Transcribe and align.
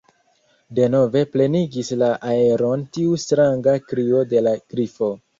Denove 0.77 1.19
plenigis 1.33 1.91
la 2.03 2.07
aeron 2.29 2.85
tiu 2.97 3.19
stranga 3.25 3.75
krio 3.91 4.23
de 4.33 4.41
la 4.47 4.55
Grifo. 4.73 5.11